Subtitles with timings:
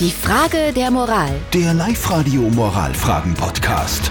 [0.00, 1.30] Die Frage der Moral.
[1.52, 4.10] Der Live-Radio Moralfragen-Podcast.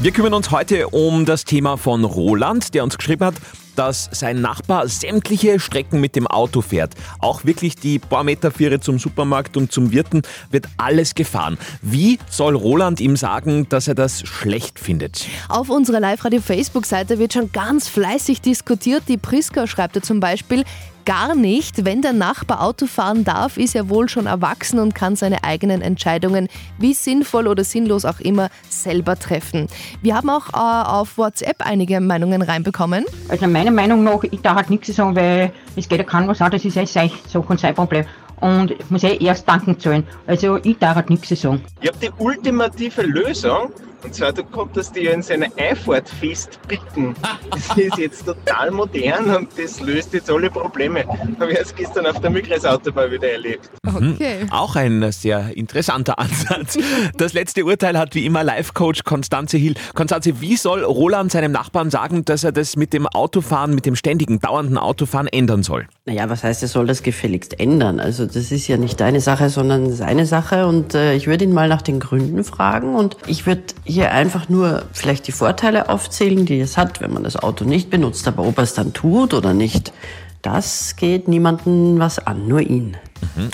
[0.00, 3.36] Wir kümmern uns heute um das Thema von Roland, der uns geschrieben hat,
[3.76, 6.94] dass sein Nachbar sämtliche Strecken mit dem Auto fährt.
[7.20, 11.58] Auch wirklich die paar Meter Viere zum Supermarkt und zum Wirten wird alles gefahren.
[11.82, 15.26] Wie soll Roland ihm sagen, dass er das schlecht findet?
[15.48, 19.04] Auf unserer Live-Radio-Facebook-Seite wird schon ganz fleißig diskutiert.
[19.08, 20.64] Die Priska schreibt da zum Beispiel,
[21.06, 21.86] gar nicht.
[21.86, 25.80] Wenn der Nachbar Auto fahren darf, ist er wohl schon erwachsen und kann seine eigenen
[25.80, 26.48] Entscheidungen,
[26.78, 29.68] wie sinnvoll oder sinnlos auch immer, selber treffen.
[30.02, 33.04] Wir haben auch äh, auf WhatsApp einige Meinungen reinbekommen.
[33.28, 36.40] Also meiner Meinung nach, ich darf halt nichts sagen, weil es geht ja keinem was
[36.40, 38.04] an, das ist ja sein Sache und sein Problem.
[38.40, 40.06] Und ich muss eh erst danken zahlen.
[40.26, 41.64] Also ich darf halt nichts sagen.
[41.80, 43.70] Ich habe die ultimative Lösung.
[44.02, 47.14] Und zwar, du konntest dir in seine Einfahrt festbieten.
[47.50, 51.04] Das ist jetzt total modern und das löst jetzt alle Probleme.
[51.40, 53.70] Habe ich erst gestern auf der Migräsautobahn wieder erlebt.
[53.84, 54.46] Okay.
[54.50, 56.78] Auch ein sehr interessanter Ansatz.
[57.16, 59.74] Das letzte Urteil hat wie immer Life-Coach Konstanze Hill.
[59.94, 63.96] Konstanze, wie soll Roland seinem Nachbarn sagen, dass er das mit dem Autofahren, mit dem
[63.96, 65.86] ständigen, dauernden Autofahren ändern soll?
[66.04, 67.98] Naja, was heißt, er soll das gefälligst ändern?
[68.00, 70.66] Also das ist ja nicht deine Sache, sondern seine Sache.
[70.66, 72.94] Und äh, ich würde ihn mal nach den Gründen fragen.
[72.94, 77.24] Und ich würde hier einfach nur vielleicht die Vorteile aufzählen, die es hat, wenn man
[77.24, 78.26] das Auto nicht benutzt.
[78.28, 79.92] Aber ob er es dann tut oder nicht,
[80.42, 82.96] das geht niemanden was an, nur ihn.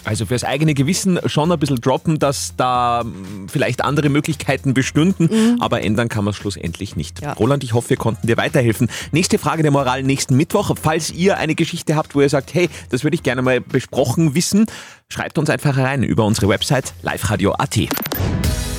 [0.05, 5.61] Also fürs eigene Gewissen schon ein bisschen droppen, dass da mm, vielleicht andere Möglichkeiten bestünden,
[5.61, 7.22] aber ändern kann man es schlussendlich nicht.
[7.22, 7.33] Ja.
[7.33, 8.89] Roland, ich hoffe, wir konnten dir weiterhelfen.
[9.12, 10.74] Nächste Frage der Moral nächsten Mittwoch.
[10.80, 14.34] Falls ihr eine Geschichte habt, wo ihr sagt, hey, das würde ich gerne mal besprochen
[14.34, 14.67] wissen,
[15.08, 17.78] schreibt uns einfach rein über unsere Website liveradio.at.